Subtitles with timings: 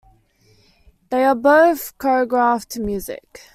[1.11, 3.41] They are both choreographed to music.